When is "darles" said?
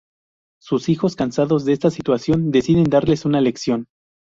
2.85-3.23